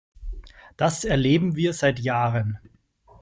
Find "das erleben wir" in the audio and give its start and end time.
0.77-1.73